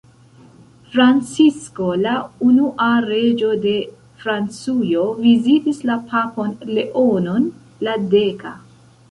Francisko 0.93 1.89
la 2.05 2.13
unua, 2.45 2.87
reĝo 3.09 3.51
de 3.67 3.75
Francujo 4.25 5.05
vizitis 5.27 5.83
la 5.91 5.99
papon 6.15 6.57
Leonon 6.73 7.47
la 7.91 7.97
deka. 8.17 8.57